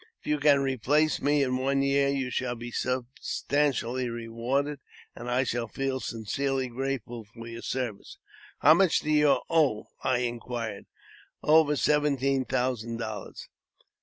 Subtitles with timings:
[0.19, 4.79] If you can replace me in one year, you shall be substantially rewarded,
[5.15, 9.89] and I shall feel sincerely grateful for your service." *' How much do you owe?"
[10.03, 10.85] I inquired.
[11.43, 13.47] Over seventeen thousand dollars."